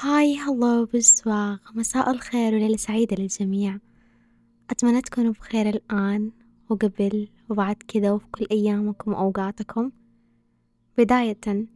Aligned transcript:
هاي 0.00 0.36
هلو 0.36 0.84
بالزواغ 0.84 1.58
مساء 1.74 2.10
الخير 2.10 2.54
وليلة 2.54 2.76
سعيدة 2.76 3.16
للجميع. 3.16 3.78
أتمنى 4.70 5.02
تكونوا 5.02 5.32
بخير 5.32 5.68
الآن 5.68 6.30
وقبل 6.68 7.28
وبعد 7.48 7.76
كذا 7.88 8.12
وفي 8.12 8.26
كل 8.30 8.46
أيامكم 8.50 9.12
وأوقاتكم. 9.12 9.90
بداية 10.98 11.66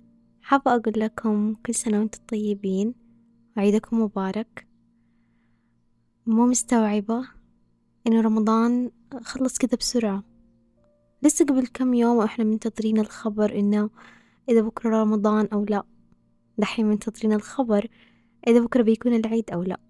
حابة 0.42 0.74
أقول 0.74 0.94
لكم 0.96 1.54
كل 1.54 1.74
سنة 1.74 1.98
وأنتم 1.98 2.20
طيبين. 2.28 2.94
وعيدكم 3.56 4.02
مبارك. 4.02 4.66
مو 6.26 6.46
مستوعبة 6.46 7.28
إنه 8.06 8.20
رمضان 8.20 8.90
خلص 9.22 9.58
كذا 9.58 9.78
بسرعة. 9.78 10.24
لسه 11.22 11.44
قبل 11.44 11.66
كم 11.66 11.94
يوم 11.94 12.16
وإحنا 12.16 12.44
منتظرين 12.44 12.98
الخبر 12.98 13.58
إنه 13.58 13.90
إذا 14.48 14.60
بكرة 14.60 15.02
رمضان 15.02 15.48
أو 15.52 15.64
لا. 15.64 15.82
دحين 16.58 16.86
منتظرين 16.86 17.32
الخبر 17.32 17.88
إذا 18.46 18.60
بكرة 18.60 18.82
بيكون 18.82 19.14
العيد 19.14 19.50
أو 19.50 19.62
لا. 19.62 19.80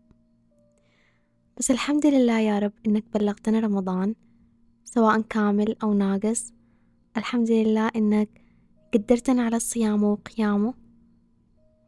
بس 1.59 1.71
الحمد 1.71 2.07
لله 2.07 2.41
يا 2.41 2.59
رب 2.59 2.73
إنك 2.87 3.05
بلغتنا 3.15 3.61
رمضان 3.61 4.15
سواء 4.85 5.21
كامل 5.21 5.77
أو 5.83 5.95
ناقص. 5.95 6.53
الحمد 7.17 7.51
لله 7.51 7.89
إنك 7.97 8.29
قدرتنا 8.95 9.43
على 9.43 9.57
الصيام 9.57 10.05
وقيامه 10.05 10.75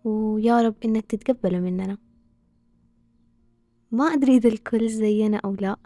ويا 0.05 0.63
رب 0.63 0.75
إنك 0.85 1.07
تتقبله 1.07 1.61
مننا. 1.61 1.99
ما 3.93 4.05
أدري 4.05 4.37
إذا 4.37 4.49
الكل 4.49 4.89
زينا 4.89 5.37
أو 5.45 5.55
لا 5.55 5.77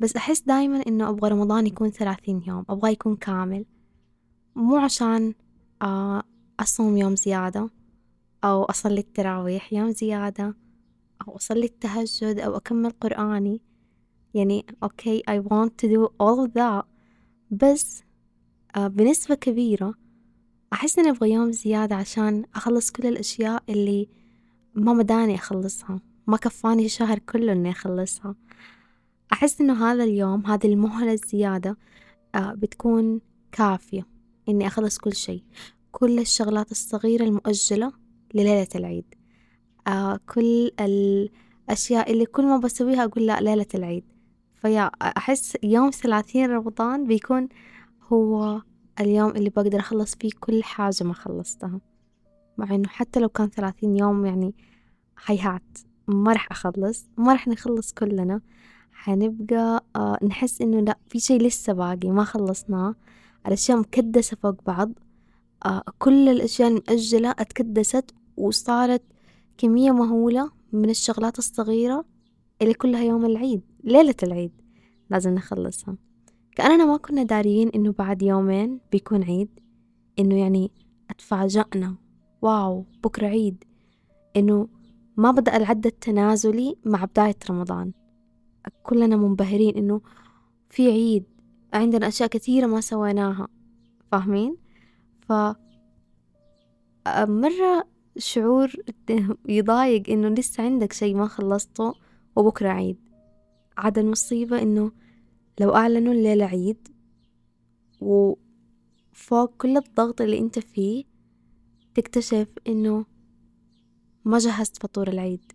بس 0.00 0.16
أحس 0.16 0.40
دايما 0.40 0.82
إنه 0.86 1.08
أبغى 1.08 1.30
رمضان 1.30 1.66
يكون 1.66 1.90
ثلاثين 1.90 2.42
يوم 2.46 2.64
أبغاه 2.68 2.90
يكون 2.90 3.16
كامل. 3.16 3.64
مو 4.56 4.76
عشان 4.76 5.34
آه، 5.82 6.22
أصوم 6.60 6.96
يوم 6.96 7.16
زيادة. 7.16 7.70
أو 8.44 8.64
أصلي 8.64 9.00
التراويح 9.00 9.72
يوم 9.72 9.90
زيادة 9.90 10.54
أو 11.28 11.36
أصلي 11.36 11.64
التهجد 11.64 12.38
أو 12.38 12.56
أكمل 12.56 12.90
قرآني. 12.90 13.60
يعني 14.34 14.66
أوكي 14.82 15.22
I 15.30 15.42
want 15.42 15.70
to 15.84 15.88
do 15.88 16.06
all 16.22 16.48
of 16.48 16.52
that. 16.54 16.84
بس 17.50 18.02
آه 18.76 18.86
بنسبة 18.86 19.34
كبيرة 19.34 19.94
أحس 20.72 20.98
إني 20.98 21.10
أبغى 21.10 21.32
يوم 21.32 21.52
زيادة 21.52 21.96
عشان 21.96 22.44
أخلص 22.54 22.90
كل 22.90 23.06
الأشياء 23.06 23.62
اللي 23.68 24.08
ما 24.74 24.92
مداني 24.92 25.34
أخلصها 25.34 26.00
ما 26.26 26.36
كفاني 26.36 26.84
الشهر 26.84 27.18
كله 27.18 27.52
إني 27.52 27.70
أخلصها. 27.70 28.34
أحس 29.32 29.60
إنه 29.60 29.86
هذا 29.92 30.04
اليوم 30.04 30.46
هذه 30.46 30.66
المهلة 30.66 31.12
الزيادة 31.12 31.76
آه 32.34 32.52
بتكون 32.52 33.20
كافية 33.52 34.06
إني 34.48 34.66
أخلص 34.66 34.98
كل 34.98 35.12
شيء. 35.14 35.42
كل 35.92 36.18
الشغلات 36.18 36.70
الصغيرة 36.70 37.24
المؤجلة 37.24 37.92
لليلة 38.34 38.68
العيد. 38.74 39.04
آه 39.86 40.20
كل 40.34 40.70
الأشياء 40.80 42.12
اللي 42.12 42.26
كل 42.26 42.46
ما 42.46 42.56
بسويها 42.56 43.04
أقول 43.04 43.26
لا 43.26 43.40
ليلة 43.40 43.66
العيد. 43.74 44.04
فيا 44.54 44.90
أحس 45.02 45.56
يوم 45.62 45.90
ثلاثين 45.90 46.50
رمضان 46.50 47.06
بيكون 47.06 47.48
هو 48.12 48.62
اليوم 49.00 49.30
اللي 49.30 49.50
بقدر 49.50 49.78
أخلص 49.78 50.14
فيه 50.14 50.30
كل 50.40 50.62
حاجة 50.62 51.04
ما 51.04 51.14
خلصتها. 51.14 51.80
مع 52.58 52.74
إنه 52.74 52.88
حتى 52.88 53.20
لو 53.20 53.28
كان 53.28 53.48
ثلاثين 53.48 53.96
يوم 53.96 54.26
يعني 54.26 54.54
هيهات 55.26 55.78
ما 56.08 56.32
راح 56.32 56.48
أخلص 56.50 57.06
ما 57.16 57.32
راح 57.32 57.48
نخلص 57.48 57.92
كلنا. 57.92 58.40
حنبقى 58.92 59.84
آه 59.96 60.18
نحس 60.24 60.62
إنه 60.62 60.80
لا 60.80 60.98
في 61.08 61.20
شي 61.20 61.38
لسه 61.38 61.72
باقي 61.72 62.10
ما 62.10 62.24
خلصناه. 62.24 62.94
الأشياء 63.46 63.78
مكدسة 63.78 64.36
فوق 64.42 64.62
بعض. 64.66 64.92
آه 65.66 65.82
كل 65.98 66.28
الأشياء 66.28 66.68
المؤجلة 66.68 67.30
أتكدست 67.30 68.14
وصارت 68.36 69.02
كمية 69.58 69.90
مهولة 69.90 70.50
من 70.72 70.90
الشغلات 70.90 71.38
الصغيرة 71.38 72.04
اللي 72.62 72.74
كلها 72.74 73.04
يوم 73.04 73.24
العيد 73.24 73.62
ليلة 73.84 74.14
العيد 74.22 74.52
لازم 75.10 75.34
نخلصها. 75.34 75.96
كأننا 76.56 76.84
ما 76.84 76.96
كنا 76.96 77.22
داريين 77.22 77.68
إنه 77.68 77.92
بعد 77.98 78.22
يومين 78.22 78.80
بيكون 78.92 79.22
عيد 79.22 79.60
إنه 80.18 80.38
يعني 80.40 80.70
أتفاجأنا 81.10 81.94
واو 82.42 82.86
بكرة 83.04 83.26
عيد. 83.26 83.64
إنه 84.36 84.68
ما 85.16 85.30
بدأ 85.30 85.56
العد 85.56 85.86
التنازلي 85.86 86.76
مع 86.84 87.04
بداية 87.04 87.36
رمضان. 87.50 87.92
كلنا 88.82 89.16
منبهرين 89.16 89.76
إنه 89.76 90.00
في 90.70 90.90
عيد 90.90 91.24
عندنا 91.74 92.08
أشياء 92.08 92.28
كثيرة 92.28 92.66
ما 92.66 92.80
سويناها 92.80 93.48
فاهمين؟ 94.12 94.56
ف 95.20 95.32
مرة 97.18 97.91
شعور 98.18 98.72
يضايق 99.48 100.10
إنه 100.10 100.28
لسه 100.28 100.64
عندك 100.64 100.92
شي 100.92 101.14
ما 101.14 101.26
خلصته 101.26 101.94
وبكرة 102.36 102.68
عيد. 102.68 102.96
عاد 103.76 103.98
المصيبة 103.98 104.62
إنه 104.62 104.92
لو 105.60 105.74
أعلنوا 105.74 106.12
الليلة 106.12 106.44
عيد 106.44 106.88
وفوق 108.00 109.56
كل 109.58 109.76
الضغط 109.76 110.20
اللي 110.20 110.38
أنت 110.38 110.58
فيه 110.58 111.04
تكتشف 111.94 112.48
إنه 112.68 113.04
ما 114.24 114.38
جهزت 114.38 114.82
فطور 114.82 115.08
العيد. 115.08 115.52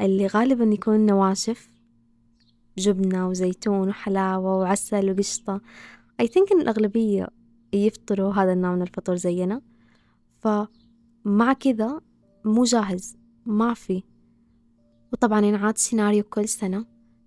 اللي 0.00 0.26
غالبا 0.26 0.64
يكون 0.64 1.06
نواشف 1.06 1.68
جبنة 2.78 3.28
وزيتون 3.28 3.88
وحلاوة 3.88 4.56
وعسل 4.58 5.10
وقشطة. 5.10 5.60
I 6.22 6.24
think 6.24 6.52
إن 6.52 6.60
الأغلبية 6.60 7.28
يفطروا 7.72 8.32
هذا 8.32 8.52
النوع 8.52 8.74
من 8.74 8.82
الفطور 8.82 9.16
زينا. 9.16 9.60
فمع 10.44 11.52
كذا 11.52 12.00
مو 12.44 12.64
جاهز 12.64 13.16
ما 13.46 13.74
في. 13.74 14.02
وطبعا 15.12 15.40
ينعاد 15.40 15.78
سيناريو 15.78 16.24
كل 16.24 16.48
سنة 16.48 16.86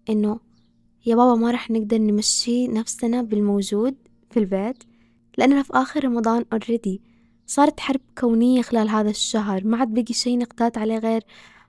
إنه 0.10 0.40
يا 1.06 1.16
بابا 1.16 1.36
ما 1.36 1.52
رح 1.52 1.72
نقدر 1.72 1.98
نمشي 1.98 2.68
نفسنا 2.68 3.22
بالموجود 3.22 3.96
في 4.32 4.40
البيت 4.40 4.84
لأننا 5.38 5.64
في 5.64 5.74
آخر 5.74 6.06
رمضان 6.06 6.46
اوريدي 6.54 7.02
صارت 7.46 7.80
حرب 7.80 8.00
كونية 8.18 8.62
خلال 8.62 8.90
هذا 8.90 9.10
الشهر 9.10 9.66
ما 9.66 9.78
عاد 9.78 9.94
بقي 9.94 10.14
شي 10.14 10.38
نقتات 10.38 10.78
عليه 10.78 10.98
غير 10.98 11.24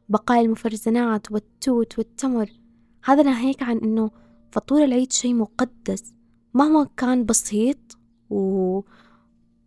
بقايا 0.09 0.41
المفرزنات 0.41 1.33
والتوت 1.33 1.99
والتمر. 1.99 2.51
هذا 3.05 3.23
ناهيك 3.23 3.63
عن 3.63 3.79
إنه 3.79 4.11
فطور 4.53 4.85
العيد 4.85 5.13
شي 5.13 5.35
مقدس. 5.35 6.15
مهما 6.55 6.89
كان 6.97 7.25
بسيط 7.25 7.99
و 8.31 8.81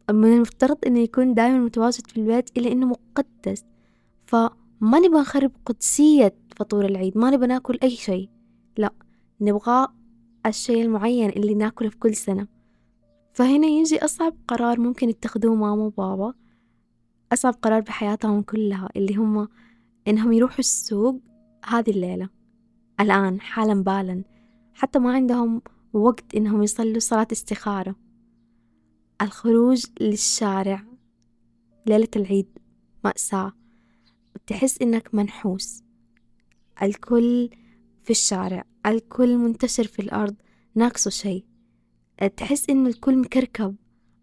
من 0.09 0.33
المفترض 0.33 0.77
إنه 0.87 0.99
يكون 0.99 1.33
دائما 1.33 1.59
متواجد 1.59 2.07
في 2.07 2.17
البيت 2.17 2.57
إلا 2.57 2.71
إنه 2.71 2.85
مقدس. 2.85 3.65
فما 4.25 4.99
نبغى 4.99 5.21
نخرب 5.21 5.51
قدسية 5.65 6.35
فطور 6.55 6.85
العيد 6.85 7.17
ما 7.17 7.29
نبغى 7.29 7.47
ناكل 7.47 7.79
أي 7.83 7.89
شيء. 7.89 8.29
لا 8.77 8.93
نبغى 9.41 9.87
الشيء 10.45 10.81
المعين 10.81 11.29
اللي 11.29 11.53
ناكله 11.53 11.89
في 11.89 11.97
كل 11.97 12.15
سنة. 12.15 12.47
فهنا 13.33 13.67
يجي 13.67 14.05
أصعب 14.05 14.33
قرار 14.47 14.79
ممكن 14.79 15.09
يتخذوه 15.09 15.55
ماما 15.55 15.83
وبابا. 15.83 16.33
أصعب 17.33 17.53
قرار 17.61 17.81
بحياتهم 17.81 18.41
كلها 18.41 18.89
اللي 18.95 19.15
هم 19.15 19.47
إنهم 20.07 20.31
يروحوا 20.31 20.59
السوق 20.59 21.21
هذه 21.65 21.89
الليلة. 21.89 22.29
الآن 22.99 23.41
حالا 23.41 23.83
بالا 23.83 24.23
حتى 24.73 24.99
ما 24.99 25.13
عندهم 25.13 25.61
وقت 25.93 26.35
إنهم 26.35 26.63
يصلوا 26.63 26.99
صلاة 26.99 27.27
استخارة. 27.31 27.95
الخروج 29.21 29.85
للشارع 30.01 30.83
ليلة 31.85 32.07
العيد 32.15 32.47
مأساة 33.05 33.53
تحس 34.47 34.81
إنك 34.81 35.15
منحوس. 35.15 35.83
الكل 36.83 37.49
في 38.03 38.09
الشارع 38.09 38.63
الكل 38.85 39.37
منتشر 39.37 39.87
في 39.87 40.01
الأرض 40.01 40.35
ناقصه 40.75 41.09
شي 41.09 41.45
تحس 42.37 42.69
إن 42.69 42.87
الكل 42.87 43.17
مكركب 43.17 43.75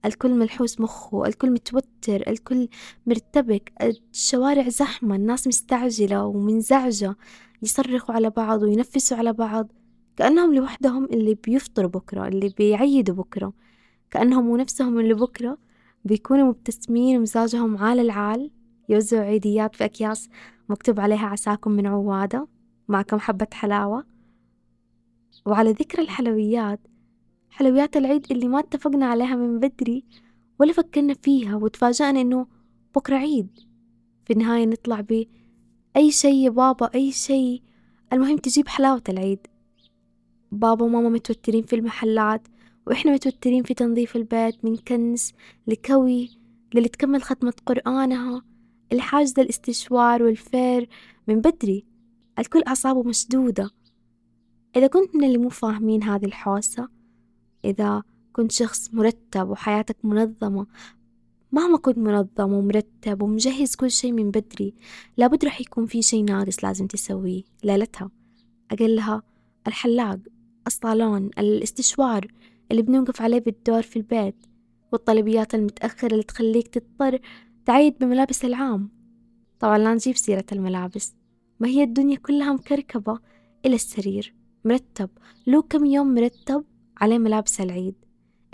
الكل 0.04 0.34
ملحوس 0.34 0.80
مخه 0.80 1.26
الكل 1.26 1.50
متوتر 1.50 2.30
الكل 2.30 2.68
مرتبك. 3.06 3.72
الشوارع 3.82 4.68
زحمة 4.68 5.16
الناس 5.16 5.46
مستعجلة 5.46 6.24
ومنزعجة. 6.24 7.16
يصرخوا 7.62 8.14
على 8.14 8.30
بعض 8.30 8.62
وينفسوا 8.62 9.16
على 9.16 9.32
بعض. 9.32 9.72
كأنهم 10.16 10.54
لوحدهم 10.54 11.04
اللي 11.04 11.34
بيفطروا 11.34 11.90
بكرة 11.90 12.28
اللي 12.28 12.48
بيعيدوا 12.58 13.14
بكرة. 13.14 13.52
كأنهم 14.10 14.48
ونفسهم 14.48 14.98
اللي 15.00 15.14
بكرة 15.14 15.58
بيكونوا 16.04 16.48
مبتسمين 16.48 17.16
ومزاجهم 17.16 17.76
عال 17.76 18.00
العال. 18.00 18.50
يوزعوا 18.88 19.24
عيديات 19.24 19.76
في 19.76 19.84
أكياس 19.84 20.28
مكتوب 20.68 21.00
عليها 21.00 21.26
عساكم 21.26 21.70
من 21.70 21.86
عوادة. 21.86 22.48
مع 22.88 23.02
كم 23.02 23.18
حبة 23.18 23.46
حلاوة. 23.52 24.06
وعلى 25.46 25.72
ذكر 25.72 26.02
الحلويات 26.02 26.80
حلويات 27.50 27.96
العيد 27.96 28.26
اللي 28.32 28.48
ما 28.48 28.58
اتفقنا 28.58 29.06
عليها 29.06 29.36
من 29.36 29.60
بدري 29.60 30.04
ولا 30.58 30.72
فكرنا 30.72 31.14
فيها 31.14 31.56
وتفاجأنا 31.56 32.20
إنه 32.20 32.46
بكرة 32.96 33.16
عيد. 33.16 33.58
في 34.24 34.32
النهاية 34.32 34.66
نطلع 34.66 35.00
بأي 35.00 36.10
شي 36.10 36.44
يا 36.44 36.50
بابا 36.50 36.90
أي 36.94 37.12
شي. 37.12 37.62
المهم 38.12 38.36
تجيب 38.36 38.68
حلاوة 38.68 39.02
العيد. 39.08 39.46
بابا 40.52 40.84
وماما 40.84 41.08
متوترين 41.08 41.62
في 41.62 41.76
المحلات. 41.76 42.48
وإحنا 42.88 43.12
متوترين 43.12 43.62
في 43.62 43.74
تنظيف 43.74 44.16
البيت 44.16 44.64
من 44.64 44.76
كنس 44.76 45.32
لكوي 45.66 46.38
للي 46.74 46.88
تكمل 46.88 47.22
ختمة 47.22 47.52
قرآنها 47.66 48.42
اللي 48.92 49.02
حاجزة 49.02 49.42
الاستشوار 49.42 50.22
والفير 50.22 50.88
من 51.28 51.40
بدري. 51.40 51.84
الكل 52.38 52.62
أعصابه 52.68 53.02
مشدودة. 53.02 53.70
إذا 54.76 54.86
كنت 54.86 55.16
من 55.16 55.24
اللي 55.24 55.38
مو 55.38 55.48
فاهمين 55.48 56.02
هذه 56.02 56.24
الحوسة 56.24 56.88
إذا 57.64 58.02
كنت 58.32 58.52
شخص 58.52 58.94
مرتب 58.94 59.48
وحياتك 59.48 59.96
منظمة 60.04 60.66
مهما 61.52 61.78
كنت 61.78 61.98
منظم 61.98 62.52
ومرتب 62.52 63.22
ومجهز 63.22 63.74
كل 63.74 63.90
شي 63.90 64.12
من 64.12 64.30
بدري 64.30 64.74
لابد 65.16 65.44
رح 65.44 65.60
يكون 65.60 65.86
في 65.86 66.02
شي 66.02 66.22
ناقص 66.22 66.64
لازم 66.64 66.86
تسويه 66.86 67.42
ليلتها. 67.64 68.10
أقلها 68.70 69.22
الحلاق 69.66 70.18
الصالون 70.66 71.30
الاستشوار 71.38 72.26
اللي 72.70 72.82
بنوقف 72.82 73.22
عليه 73.22 73.38
بالدور 73.38 73.82
في 73.82 73.96
البيت 73.96 74.46
والطلبيات 74.92 75.54
المتأخرة 75.54 76.12
اللي 76.12 76.22
تخليك 76.22 76.68
تضطر 76.68 77.18
تعيد 77.66 77.98
بملابس 77.98 78.44
العام. 78.44 78.90
طبعا 79.60 79.78
لا 79.78 79.94
نجيب 79.94 80.16
سيرة 80.16 80.44
الملابس 80.52 81.14
ما 81.60 81.68
هي 81.68 81.82
الدنيا 81.82 82.16
كلها 82.16 82.52
مكركبة 82.52 83.18
إلى 83.66 83.74
السرير 83.74 84.34
مرتب. 84.64 85.10
لو 85.46 85.62
كم 85.62 85.84
يوم 85.84 86.14
مرتب 86.14 86.64
عليه 87.00 87.18
ملابس 87.18 87.60
العيد. 87.60 87.94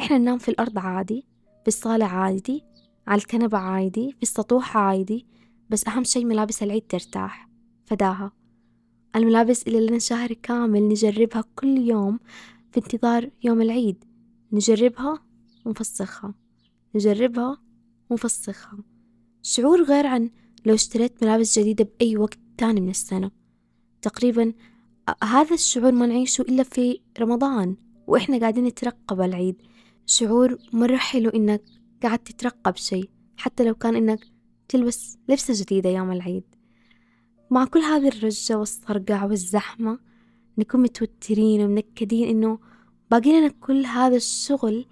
إحنا 0.00 0.18
ننام 0.18 0.38
في 0.38 0.48
الأرض 0.48 0.78
عادي 0.78 1.26
بالصالة 1.64 2.04
عادي 2.04 2.64
على 3.06 3.18
الكنبة 3.18 3.58
عادي 3.58 4.12
في 4.12 4.22
السطوح 4.22 4.76
عادي 4.76 5.26
بس 5.70 5.88
أهم 5.88 6.04
شي 6.04 6.24
ملابس 6.24 6.62
العيد 6.62 6.82
ترتاح. 6.88 7.48
فداها. 7.84 8.32
الملابس 9.16 9.62
اللي 9.62 9.86
لنا 9.86 9.98
شهر 9.98 10.32
كامل 10.32 10.88
نجربها 10.88 11.44
كل 11.56 11.78
يوم 11.78 12.20
في 12.74 12.80
انتظار 12.80 13.30
يوم 13.44 13.62
العيد. 13.62 14.04
نجربها 14.52 15.24
ونفسخها. 15.64 16.34
نجربها 16.94 17.62
ونفسخها. 18.10 18.78
شعور 19.42 19.82
غير 19.82 20.06
عن 20.06 20.30
لو 20.66 20.74
اشتريت 20.74 21.24
ملابس 21.24 21.58
جديدة 21.58 21.84
بأي 21.84 22.16
وقت 22.16 22.38
تاني 22.58 22.80
من 22.80 22.88
السنة. 22.88 23.30
تقريبا 24.02 24.52
هذا 25.24 25.54
الشعور 25.54 25.92
ما 25.92 26.06
نعيشه 26.06 26.42
إلا 26.42 26.62
في 26.62 27.00
رمضان 27.20 27.76
وإحنا 28.06 28.38
قاعدين 28.38 28.64
نترقب 28.64 29.20
العيد. 29.20 29.62
شعور 30.06 30.58
مرة 30.72 30.96
حلو 30.96 31.30
إنك 31.30 31.62
قاعد 32.02 32.18
تترقب 32.18 32.76
شي 32.76 33.10
حتى 33.36 33.64
لو 33.64 33.74
كان 33.74 33.96
إنك 33.96 34.20
تلبس 34.68 35.18
لبسة 35.28 35.54
جديدة 35.62 35.90
يوم 35.90 36.12
العيد. 36.12 36.44
مع 37.50 37.64
كل 37.64 37.80
هذه 37.80 38.08
الرجة 38.08 38.58
والصرقعة 38.58 39.26
والزحمة 39.26 39.98
نكون 40.58 40.82
متوترين 40.82 41.64
ومنكدين 41.64 42.28
إنه 42.28 42.58
باقي 43.10 43.40
لنا 43.40 43.48
كل 43.48 43.86
هذا 43.86 44.16
الشغل 44.16 44.86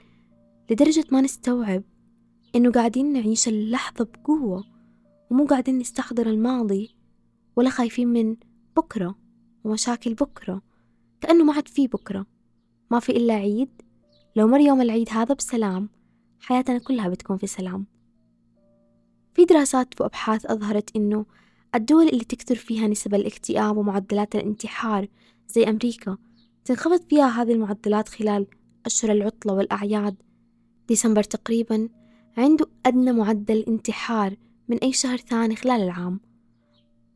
لدرجة 0.71 1.05
ما 1.13 1.21
نستوعب 1.21 1.83
إنه 2.55 2.71
قاعدين 2.71 3.13
نعيش 3.13 3.49
اللحظة 3.49 4.05
بقوة 4.05 4.65
ومو 5.31 5.45
قاعدين 5.45 5.79
نستحضر 5.79 6.27
الماضي 6.27 6.97
ولا 7.57 7.71
خايفين 7.71 8.09
من 8.09 8.37
بكرة 8.77 9.19
ومشاكل 9.65 10.15
بكرة 10.15 10.63
كأنه 11.21 11.45
ما 11.45 11.53
عاد 11.53 11.69
في 11.69 11.87
بكرة 11.87 12.27
ما 12.91 13.01
في 13.01 13.13
إلا 13.13 13.35
عيد. 13.35 13.83
لو 14.37 14.47
مر 14.47 14.61
يوم 14.61 14.81
العيد 14.81 15.09
هذا 15.11 15.35
بسلام 15.35 15.89
حياتنا 16.41 16.79
كلها 16.79 17.09
بتكون 17.09 17.37
في 17.37 17.47
سلام. 17.47 17.87
في 19.35 19.45
دراسات 19.45 20.01
وأبحاث 20.01 20.47
أظهرت 20.47 20.97
إنه 20.97 21.27
الدول 21.75 22.09
اللي 22.09 22.25
تكثر 22.25 22.55
فيها 22.55 22.87
نسب 22.87 23.15
الاكتئاب 23.15 23.77
ومعدلات 23.77 24.35
الانتحار 24.35 25.09
زي 25.53 25.65
أمريكا 25.65 26.19
تنخفض 26.65 27.01
فيها 27.09 27.43
هذه 27.43 27.53
المعدلات 27.53 28.09
خلال 28.09 28.47
أشهر 28.87 29.13
العطلة 29.13 29.53
والأعياد. 29.53 30.17
ديسمبر 30.89 31.23
تقريبا 31.23 31.89
عنده 32.37 32.67
أدنى 32.87 33.13
معدل 33.13 33.65
انتحار 33.69 34.37
من 34.69 34.79
أي 34.79 34.93
شهر 34.93 35.17
ثاني 35.17 35.57
خلال 35.57 35.83
العام. 35.83 36.21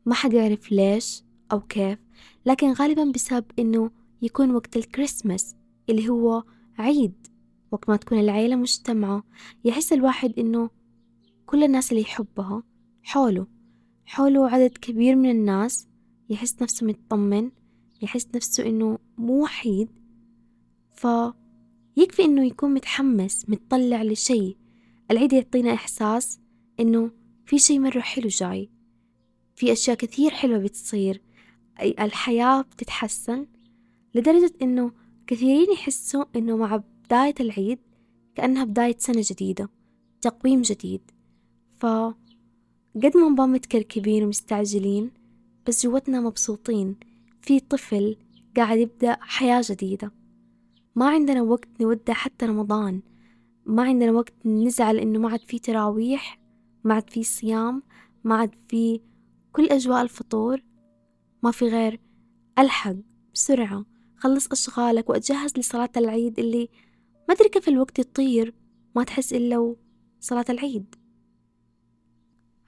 ما 0.05 0.13
حد 0.13 0.33
يعرف 0.33 0.71
ليش 0.71 1.23
أو 1.51 1.59
كيف 1.59 1.99
لكن 2.45 2.71
غالبا 2.71 3.03
بسبب 3.03 3.45
إنه 3.59 3.91
يكون 4.21 4.51
وقت 4.55 4.77
الكريسماس 4.77 5.55
اللي 5.89 6.09
هو 6.09 6.43
عيد. 6.77 7.27
وقت 7.71 7.89
ما 7.89 7.95
تكون 7.95 8.19
العيلة 8.19 8.55
مجتمعة 8.55 9.23
يحس 9.65 9.93
الواحد 9.93 10.39
إنه 10.39 10.69
كل 11.45 11.63
الناس 11.63 11.91
اللي 11.91 12.01
يحبها 12.01 12.63
حوله. 13.03 13.47
حوله 14.05 14.49
عدد 14.49 14.77
كبير 14.77 15.15
من 15.15 15.29
الناس 15.29 15.87
يحس 16.29 16.61
نفسه 16.61 16.87
مطمن 16.87 17.51
يحس 18.01 18.27
نفسه 18.35 18.65
إنه 18.65 18.99
مو 19.17 19.43
وحيد 19.43 19.89
فيكفي 20.93 22.25
إنه 22.25 22.45
يكون 22.45 22.73
متحمس 22.73 23.49
متطلع 23.49 24.03
لشي. 24.03 24.57
العيد 25.11 25.33
يعطينا 25.33 25.73
إحساس 25.73 26.39
إنه 26.79 27.11
في 27.45 27.59
شي 27.59 27.79
مرة 27.79 27.99
حلو 27.99 28.27
جاي 28.27 28.69
في 29.55 29.71
أشياء 29.71 29.97
كثير 29.97 30.31
حلوة 30.31 30.57
بتصير. 30.57 31.21
الحياة 31.81 32.61
بتتحسن 32.61 33.47
لدرجة 34.15 34.53
إنه 34.61 34.91
كثيرين 35.27 35.71
يحسوا 35.71 36.25
إنه 36.35 36.57
مع 36.57 36.81
بداية 37.05 37.35
العيد 37.39 37.79
كأنها 38.35 38.63
بداية 38.63 38.95
سنة 38.97 39.23
جديدة 39.25 39.69
تقويم 40.21 40.61
جديد. 40.61 41.01
ف 41.77 41.85
قد 42.95 43.17
ما 43.17 43.29
نبقى 43.29 43.47
متكركبين 43.47 44.23
ومستعجلين 44.23 45.11
بس 45.67 45.85
جوتنا 45.85 46.21
مبسوطين. 46.21 46.95
في 47.47 47.59
طفل 47.59 48.17
قاعد 48.57 48.77
يبدأ 48.77 49.17
حياة 49.21 49.61
جديدة. 49.69 50.11
ما 50.95 51.09
عندنا 51.09 51.41
وقت 51.41 51.81
نودع 51.81 52.13
حتى 52.13 52.45
رمضان. 52.45 53.01
ما 53.65 53.83
عندنا 53.83 54.11
وقت 54.11 54.33
نزعل 54.45 54.97
إنه 54.97 55.19
ما 55.19 55.29
عاد 55.29 55.39
في 55.39 55.59
تراويح 55.59 56.39
ما 56.83 56.93
عاد 56.93 57.09
في 57.09 57.23
صيام 57.23 57.83
ما 58.23 58.35
عاد 58.35 58.55
في 58.69 59.01
كل 59.51 59.65
أجواء 59.65 60.01
الفطور. 60.01 60.63
ما 61.43 61.51
في 61.51 61.65
غير 61.65 61.99
ألحق 62.59 62.95
بسرعة 63.33 63.85
خلص 64.17 64.51
أشغالك 64.51 65.09
وأتجهز 65.09 65.57
لصلاة 65.57 65.91
العيد 65.97 66.39
اللي 66.39 66.69
ما 67.29 67.35
أدري 67.35 67.49
كيف 67.49 67.67
الوقت 67.67 67.99
يطير 67.99 68.53
ما 68.95 69.03
تحس 69.03 69.33
إلا 69.33 69.75
صلاة 70.19 70.45
العيد. 70.49 70.95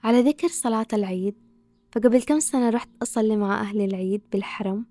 على 0.02 0.20
ذكر 0.20 0.48
صلاة 0.48 0.88
العيد 0.92 1.49
فقبل 1.92 2.22
كم 2.22 2.40
سنة 2.40 2.70
رحت 2.70 2.88
أصلي 3.02 3.36
مع 3.36 3.60
أهلي 3.60 3.84
العيد 3.84 4.22
بالحرم. 4.32 4.86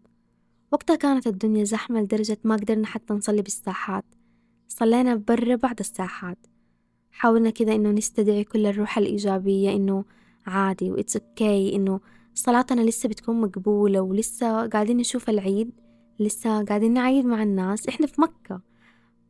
وقتها 0.72 0.96
كانت 0.96 1.28
الدنيا 1.28 1.63
زحمة 1.63 2.01
لدرجة 2.01 2.38
ما 2.44 2.56
قدرنا 2.56 2.88
حتى 2.88 3.13
نصلي 3.13 3.42
بالساحات. 3.42 4.06
صلينا 4.68 5.16
برا 5.16 5.56
بعد 5.56 5.80
الساحات. 5.80 6.38
حاولنا 7.12 7.50
كذا 7.50 7.75
إنه 7.75 7.92
نستدعي 7.92 8.44
كل 8.44 8.66
الروح 8.66 8.98
الإيجابية 8.98 9.75
إنه 9.75 10.06
عادي 10.46 10.92
وإتس 10.92 11.18
أوكي 11.18 11.75
إنه 11.75 12.00
صلاتنا 12.34 12.82
لسه 12.82 13.10
بتكون 13.10 13.41
مقبولة 13.41 14.01
ولسه 14.01 14.68
قاعدين 14.68 14.98
نشوف 14.98 15.29
العيد 15.29 15.72
لسه 16.20 16.63
قاعدين 16.63 16.94
نعيد 16.94 17.25
مع 17.25 17.44
الناس. 17.44 17.88
إحنا 17.88 18.08
في 18.08 18.22
مكة. 18.22 18.62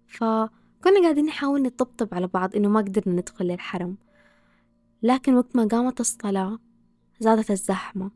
فكنا 0.08 1.02
قاعدين 1.02 1.26
نحاول 1.26 1.62
نطبطب 1.62 2.14
على 2.14 2.28
بعض 2.28 2.56
إنه 2.56 2.70
ما 2.70 2.80
قدرنا 2.80 3.16
ندخل 3.16 3.46
للحرم 3.46 3.98
لكن 5.04 5.36
وقت 5.36 5.56
ما 5.56 5.66
قامت 5.66 6.00
الصلاة 6.00 6.60
زادت 7.20 7.52
الزحمة 7.52 8.12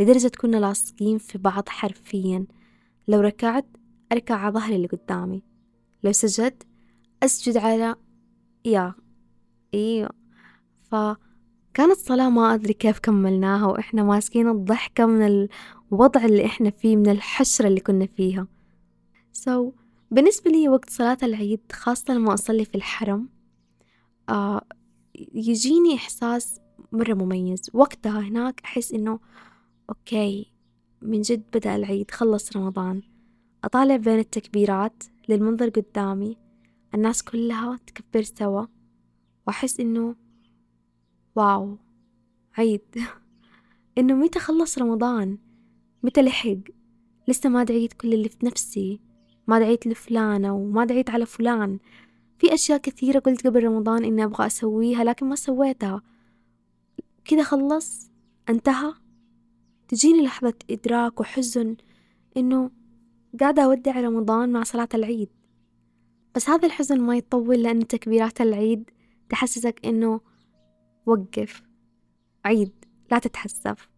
لدرجة 0.00 0.32
كنا 0.40 0.56
لاصقين 0.56 1.18
في 1.18 1.38
بعض 1.38 1.68
حرفيا. 1.68 2.46
لو 3.08 3.20
ركعت 3.20 3.66
أركع 4.12 4.34
على 4.34 4.54
ظهري 4.54 4.76
اللي 4.76 4.86
قدامي 4.88 5.42
لو 6.04 6.12
سجدت 6.12 6.66
أسجد 7.22 7.56
على 7.56 7.96
يا 8.64 8.94
إيوه. 9.74 10.10
فكانت 10.82 11.96
صلاة 11.96 12.30
ما 12.30 12.54
أدري 12.54 12.72
كيف 12.72 12.98
كملناها 12.98 13.66
وإحنا 13.66 14.02
ماسكين 14.02 14.48
الضحكة 14.48 15.06
من 15.06 15.48
الوضع 15.92 16.24
اللي 16.24 16.46
إحنا 16.46 16.70
فيه 16.70 16.96
من 16.96 17.08
الحشرة 17.08 17.68
اللي 17.68 17.80
كنا 17.80 18.06
فيها. 18.06 18.46
سو 19.32 19.70
so, 19.70 19.74
بالنسبة 20.10 20.50
لي 20.50 20.68
وقت 20.68 20.90
صلاة 20.90 21.18
العيد 21.22 21.60
خاصة 21.72 22.14
لما 22.14 22.34
أصلي 22.34 22.64
في 22.64 22.74
الحرم 22.74 23.28
آه 24.28 24.62
يجيني 25.34 25.94
إحساس 25.94 26.60
مرة 26.92 27.14
مميز. 27.14 27.70
وقتها 27.74 28.20
هناك 28.20 28.60
أحس 28.64 28.92
إنه 28.92 29.20
okay 29.88 30.52
من 31.02 31.20
جد 31.20 31.42
بدأ 31.54 31.76
العيد 31.76 32.10
خلص 32.10 32.56
رمضان. 32.56 33.02
أطالع 33.64 33.96
بين 33.96 34.18
التكبيرات 34.18 35.04
للمنظر 35.28 35.68
قدامي. 35.68 36.36
الناس 36.94 37.22
كلها 37.22 37.78
تكبر 37.86 38.22
سوا. 38.22 38.66
وأحس 39.46 39.80
إنه 39.80 40.16
wow 41.36 41.78
عيد. 42.58 42.80
إنه 43.98 44.14
متى 44.14 44.38
خلص 44.38 44.78
رمضان؟ 44.78 45.38
متى 46.02 46.22
لحق؟ 46.22 46.58
لسه 47.28 47.48
ما 47.48 47.64
دعيت 47.64 47.92
كل 47.92 48.14
اللي 48.14 48.28
في 48.28 48.46
نفسي. 48.46 49.00
ما 49.46 49.58
دعيت 49.58 49.86
لفلانة 49.86 50.54
وما 50.54 50.84
دعيت 50.84 51.10
على 51.10 51.26
فلان. 51.26 51.78
في 52.38 52.54
أشياء 52.54 52.78
كثيرة 52.78 53.18
قلت 53.18 53.46
قبل 53.46 53.64
رمضان 53.64 54.04
إني 54.04 54.24
أبغى 54.24 54.46
أسويها 54.46 55.04
لكن 55.04 55.26
ما 55.26 55.34
سويتها. 55.34 56.02
كذا 57.24 57.42
خلص؟ 57.42 58.10
انتهى؟ 58.48 58.94
تجيني 59.88 60.22
لحظة 60.22 60.54
إدراك 60.70 61.20
وحزن 61.20 61.76
إنه 62.36 62.70
قاعدة 63.40 63.62
أودع 63.64 64.00
رمضان 64.00 64.52
مع 64.52 64.62
صلاة 64.62 64.88
العيد. 64.94 65.28
بس 66.34 66.48
هذا 66.48 66.66
الحزن 66.66 67.00
ما 67.00 67.16
يطول 67.16 67.62
لأن 67.62 67.86
تكبيرات 67.86 68.40
العيد 68.40 68.90
تحسسك 69.28 69.80
إنه 69.86 70.20
وقف. 71.06 71.62
عيد 72.44 72.72
لا 73.10 73.18
تتحسف. 73.18 73.88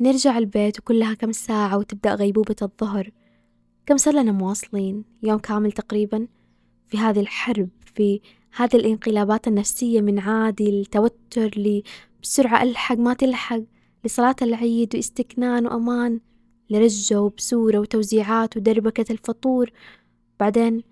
نرجع 0.00 0.38
البيت 0.38 0.78
وكلها 0.78 1.14
كم 1.14 1.32
ساعة 1.32 1.78
وتبدأ 1.78 2.14
غيبوبة 2.14 2.56
الظهر. 2.62 3.10
كم 3.86 3.96
صار 3.96 4.14
لنا 4.14 4.32
مواصلين؟ 4.32 5.04
يوم 5.22 5.38
كامل 5.38 5.72
تقريبا 5.72 6.28
في 6.86 6.98
هذه 6.98 7.20
الحرب 7.20 7.68
في 7.94 8.20
هذه 8.58 8.76
الانقلابات 8.76 9.48
النفسية 9.48 10.00
من 10.00 10.18
عادي 10.18 10.82
لتوتر 10.82 11.50
لبسرعة 11.56 12.62
ألحق 12.62 12.96
ما 12.96 13.14
تلحق 13.14 13.60
لصلاة 14.04 14.36
العيد 14.42 14.96
واستكنان 14.96 15.66
وأمان 15.66 16.20
لرجة 16.70 17.20
وبسورة 17.20 17.78
وتوزيعات 17.78 18.56
ودربكة 18.56 19.12
الفطور. 19.12 19.70
بعدين 20.40 20.82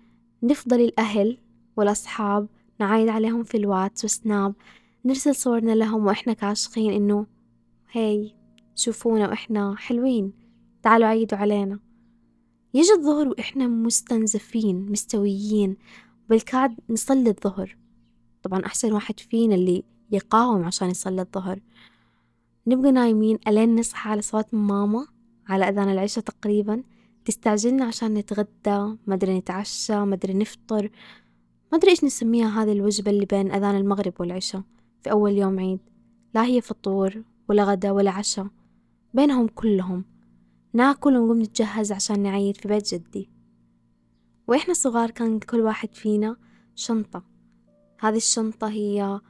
نفضل 0.43 0.81
الأهل 0.81 1.37
والأصحاب 1.77 2.47
نعايد 2.79 3.09
عليهم 3.09 3.43
في 3.43 3.57
الواتس 3.57 4.05
وسناب 4.05 4.53
نرسل 5.05 5.35
صورنا 5.35 5.71
لهم 5.71 6.05
وإحنا 6.05 6.33
كاشخين 6.33 6.93
إنه 6.93 7.25
هاي 7.91 8.35
شوفونا 8.75 9.27
وإحنا 9.27 9.75
حلوين 9.77 10.33
تعالوا 10.83 11.07
عيدوا 11.07 11.37
علينا. 11.37 11.79
يجي 12.73 12.91
الظهر 12.91 13.27
وإحنا 13.27 13.67
مستنزفين 13.67 14.91
مستويين. 14.91 15.77
بالكاد 16.29 16.75
نصلي 16.89 17.29
الظهر. 17.29 17.77
طبعا 18.43 18.65
أحسن 18.65 18.93
واحد 18.93 19.19
فينا 19.19 19.55
اللي 19.55 19.83
يقاوم 20.11 20.63
عشان 20.63 20.89
يصلي 20.89 21.21
الظهر. 21.21 21.59
نبقى 22.67 22.91
نايمين 22.91 23.39
ألين 23.47 23.75
نصحى 23.75 24.09
على 24.09 24.21
صوت 24.21 24.53
ماما 24.53 25.07
على 25.47 25.69
أذان 25.69 25.89
العشاء 25.89 26.23
تقريبا. 26.23 26.83
تستعجلنا 27.25 27.85
عشان 27.85 28.13
نتغدى 28.13 28.97
مدري 29.07 29.37
نتعشى 29.37 29.99
مدري 29.99 30.33
نفطر. 30.33 30.89
ما 31.71 31.77
أدري 31.77 31.91
إيش 31.91 32.03
نسميها 32.03 32.63
هذه 32.63 32.71
الوجبة 32.71 33.11
اللي 33.11 33.25
بين 33.25 33.51
أذان 33.51 33.75
المغرب 33.75 34.13
والعشاء 34.19 34.61
في 35.03 35.11
أول 35.11 35.37
يوم 35.37 35.59
عيد. 35.59 35.79
لا 36.33 36.45
هي 36.45 36.61
فطور 36.61 37.23
ولا 37.49 37.63
غدا 37.63 37.91
ولا 37.91 38.11
عشاء. 38.11 38.47
بينهم 39.13 39.47
كلهم. 39.47 40.05
ناكل 40.73 41.17
ونقوم 41.17 41.41
نتجهز 41.41 41.91
عشان 41.91 42.23
نعيد 42.23 42.57
في 42.57 42.67
بيت 42.67 42.93
جدي. 42.93 43.29
وإحنا 44.47 44.73
صغار 44.73 45.11
كان 45.11 45.39
كل 45.39 45.61
واحد 45.61 45.95
فينا 45.95 46.37
شنطة. 46.75 47.23
هذه 47.99 48.17
الشنطة 48.17 48.69
هي 48.69 49.21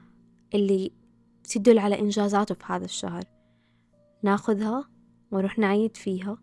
اللي 0.53 0.91
تدل 1.43 1.79
على 1.79 1.99
إنجازاته 1.99 2.55
في 2.55 2.63
هذا 2.67 2.85
الشهر. 2.85 3.23
ناخذها 4.23 4.89
ونروح 5.31 5.59
نعيد 5.59 5.97
فيها 5.97 6.37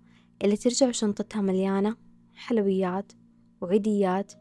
اللي 0.44 0.56
ترجع 0.56 0.90
شنطتها 0.90 1.42
مليانة 1.42 1.96
حلويات 2.34 3.12
وعيديات 3.60 4.32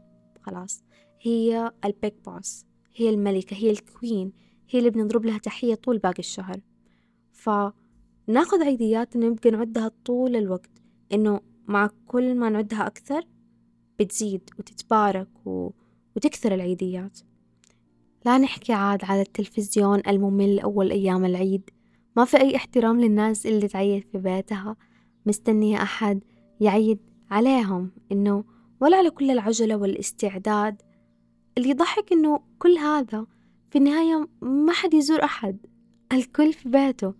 خلاص. 0.42 0.84
هي 1.20 1.72
ال 1.84 1.92
big 1.92 2.14
boss 2.26 2.66
هي 2.96 3.10
الملكة 3.10 3.54
هي 3.54 3.70
ال 3.70 3.80
queen 3.80 4.32
هي 4.70 4.78
اللي 4.78 4.90
بنضرب 4.90 5.24
لها 5.24 5.38
تحية 5.38 5.74
طول 5.74 5.98
باقي 5.98 6.18
الشهر. 6.18 6.60
فناخذ 7.32 8.62
عيديات 8.62 9.16
نبقى 9.16 9.50
نعدها 9.50 9.90
طول 10.04 10.36
الوقت 10.36 10.82
إنه 11.12 11.40
مع 11.66 11.90
كل 12.06 12.34
ما 12.34 12.48
نعدها 12.48 12.86
أكثر 12.86 13.33
بتزيد 14.00 14.50
وتتبارك 14.58 15.46
و... 15.46 15.70
وتكثر 16.16 16.54
العيديات. 16.54 17.18
لا 18.26 18.38
نحكي 18.38 18.72
عاد 18.72 19.04
على 19.04 19.20
التلفزيون 19.20 20.02
الممل 20.08 20.60
أول 20.60 20.90
أيام 20.90 21.24
العيد. 21.24 21.70
ما 22.16 22.24
في 22.24 22.40
أي 22.40 22.56
احترام 22.56 23.00
للناس 23.00 23.46
اللي 23.46 23.68
تعيد 23.68 24.04
في 24.12 24.18
بيتها. 24.18 24.76
مستنية 25.26 25.82
أحد 25.82 26.20
يعيد 26.60 26.98
عليهم 27.30 27.90
إنه 28.12 28.44
ولا 28.80 28.96
على 28.96 29.10
كل 29.10 29.30
العجلة 29.30 29.76
والاستعداد. 29.76 30.82
اللي 31.58 31.68
يضحك 31.70 32.12
إنه 32.12 32.40
كل 32.58 32.78
هذا 32.78 33.26
في 33.70 33.78
النهاية 33.78 34.28
ما 34.42 34.72
حد 34.72 34.94
يزور 34.94 35.24
أحد. 35.24 35.66
الكل 36.12 36.52
في 36.52 36.68
بيته. 36.68 37.14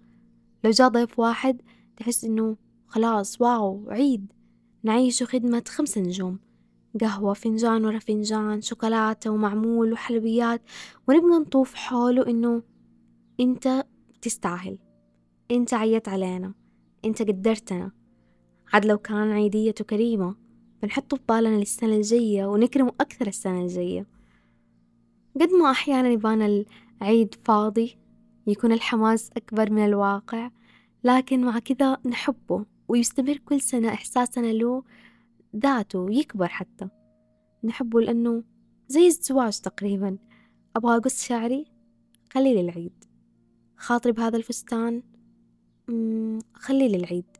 لو 0.64 0.71
جاء 0.71 0.88
ضيف 0.88 1.19
واحد 1.19 1.62
تحس 1.97 2.25
إنه 2.25 2.57
خلاص 2.87 3.40
واو 3.40 3.90
عيد. 3.90 4.33
نعيش 4.83 5.23
خدمة 5.23 5.62
خمس 5.69 5.99
نجوم. 5.99 6.38
قهوة 7.00 7.34
فنجان 7.34 7.84
ورا 7.84 7.98
فنجان 7.98 8.60
شوكولاتة 8.60 9.30
ومعمول 9.30 9.92
وحلويات. 9.92 10.62
ونبقى 11.08 11.38
نطوف 11.40 11.74
حوله 11.74 12.26
إنه 12.26 12.62
أنت 13.40 13.84
تستاهل. 14.22 14.78
أنت 15.50 15.74
عيت 15.74 16.08
علينا. 16.08 16.54
أنت 17.04 17.22
قدرتنا. 17.22 17.92
عاد 18.72 18.84
لو 18.84 18.98
كان 18.98 19.32
عيديته 19.32 19.84
كريمة 19.84 20.34
بنحطه 20.82 21.16
في 21.16 21.22
بالنا 21.28 21.56
للسنة 21.56 21.96
الجاية 21.96 22.46
ونكرمه 22.46 22.92
أكثر 23.00 23.26
السنة 23.26 23.60
الجاية. 23.60 24.06
قد 25.40 25.50
ما 25.50 25.70
أحيانا 25.70 26.08
يبان 26.08 26.64
العيد 27.02 27.34
فاضي 27.44 27.96
يكون 28.46 28.72
الحماس 28.72 29.30
أكبر 29.36 29.72
من 29.72 29.84
الواقع 29.84 30.50
لكن 31.04 31.44
مع 31.44 31.58
كذا 31.58 31.98
نحبه 32.06 32.64
ويستمر 32.88 33.36
كل 33.36 33.60
سنة 33.60 33.88
إحساسنا 33.88 34.46
له 34.46 34.82
ذاته 35.56 35.99
ويكبر 35.99 36.49
حتى. 36.49 36.88
نحبه 37.64 38.00
لأنه 38.00 38.42
زي 38.88 39.06
الزواج 39.06 39.61
تقريبا. 39.61 40.18
أبغى 40.76 40.96
أقص 40.96 41.25
شعري؟ 41.25 41.64
خلي 42.32 42.61
العيد 42.61 43.04
خاطري 43.76 44.12
بهذا 44.12 44.37
الفستان؟ 44.37 45.02
خلي 46.54 46.87
العيد 46.87 47.37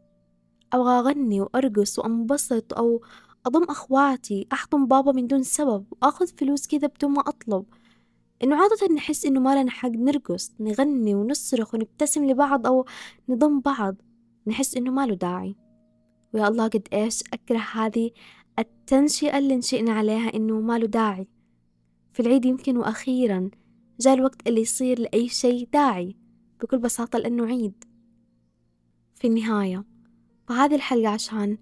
أبغى 0.73 0.99
أغني 0.99 1.41
وأرقص 1.41 1.99
وأنبسط 1.99 2.75
أو 2.75 3.03
أضم 3.47 3.65
أخواتي 3.65 4.47
أحضن 4.53 4.87
بابا 4.87 5.13
من 5.13 5.27
دون 5.27 5.43
سبب 5.43 5.85
وأخذ 5.91 6.27
فلوس 6.27 6.67
كذا 6.67 6.87
بدون 6.87 7.11
ما 7.11 7.21
أطلب. 7.21 7.65
إنه 8.43 8.57
عادة 8.57 8.95
نحس 8.95 9.27
إنه 9.27 9.41
ما 9.41 9.63
لنا 9.63 9.71
حق 9.71 9.91
نرقص 9.91 10.53
نغني 10.61 11.15
ونصرخ 11.15 11.75
ونبتسم 11.75 12.25
لبعض 12.25 12.67
أو 12.67 12.87
نضم 13.29 13.61
بعض. 13.61 13.97
نحس 14.47 14.77
إنه 14.77 14.91
ما 14.91 15.07
له 15.07 15.15
داعي. 15.15 15.57
ويا 16.35 16.49
الله 16.49 16.69
قد 16.69 16.89
إيش 16.93 17.23
أكره 17.33 17.59
هذه 17.59 18.11
التنشئة 18.59 19.39
اللي 19.39 19.57
نشئنا 19.57 19.93
عليها 19.93 20.35
إنه 20.35 20.61
ما 20.61 20.79
له 20.79 20.87
داعي. 20.87 21.29
في 22.13 22.21
العيد 22.21 22.45
يمكن 22.45 22.77
وأخيرا 22.77 23.51
جاء 24.01 24.15
الوقت 24.15 24.49
اللي 24.49 24.61
يصير 24.61 25.01
لأي 25.01 25.29
شيء 25.29 25.69
داعي 25.73 26.17
بكل 26.63 26.79
بساطة 26.79 27.19
لأنه 27.19 27.47
عيد. 27.47 27.85
في 29.15 29.27
النهاية 29.27 29.85
فهذه 30.49 30.75
الحلقة 30.75 31.09
عشان 31.09 31.59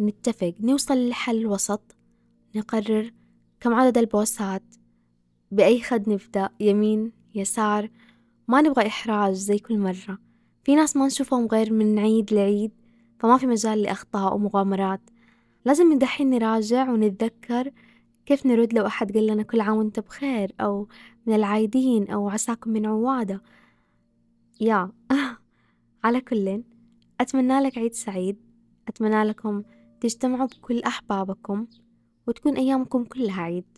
نتفق 0.00 0.54
نوصل 0.60 1.08
لحل 1.08 1.46
وسط 1.46 1.96
نقرر 2.54 3.12
كم 3.60 3.74
عدد 3.74 3.98
البوسات 3.98 4.62
بأي 5.50 5.80
خد 5.82 6.08
نبدأ 6.08 6.48
يمين 6.60 7.12
يسار 7.34 7.90
ما 8.48 8.60
نبغى 8.60 8.86
إحراج 8.86 9.34
زي 9.34 9.58
كل 9.58 9.78
مرة. 9.78 10.18
في 10.64 10.74
ناس 10.74 10.96
ما 10.96 11.06
نشوفهم 11.06 11.46
غير 11.46 11.72
من 11.72 11.98
عيد 11.98 12.34
لعيد 12.34 12.72
فما 13.18 13.38
في 13.38 13.46
مجال 13.46 13.82
لأخطاء 13.82 14.34
ومغامرات 14.34 15.00
لازم 15.64 15.86
من 15.86 15.98
دحين 15.98 16.30
نراجع 16.30 16.90
ونتذكر 16.90 17.72
كيف 18.26 18.46
نرد 18.46 18.74
لو 18.74 18.86
أحد 18.86 19.12
قال 19.12 19.26
لنا 19.26 19.42
كل 19.42 19.60
عام 19.60 19.76
وأنت 19.76 20.00
بخير 20.00 20.52
أو 20.60 20.88
من 21.26 21.34
العايدين 21.34 22.10
أو 22.10 22.28
عساكم 22.28 22.70
من 22.70 22.86
عوادة. 22.86 23.42
يا 24.60 24.92
على 26.04 26.20
كل 26.20 26.62
أتمنى 27.20 27.60
لك 27.60 27.78
عيد 27.78 27.94
سعيد. 27.94 28.36
أتمنى 28.88 29.24
لكم 29.24 29.62
تجتمعوا 30.00 30.46
بكل 30.46 30.82
أحبابكم 30.82 31.66
وتكون 32.26 32.56
أيامكم 32.56 33.04
كلها 33.04 33.42
عيد. 33.42 33.75